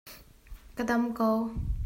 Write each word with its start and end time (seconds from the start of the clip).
Ka 0.75 0.83
dam 0.87 1.03
ko. 1.17 1.27